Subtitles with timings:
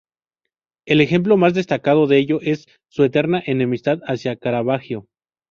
[0.87, 5.05] El ejemplo más destacado de ello es su eterna enemistad hacia Caravaggio.